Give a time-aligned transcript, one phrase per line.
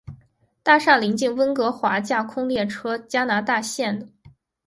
[0.63, 4.07] 大厦邻近温哥华架空列车加拿大线的。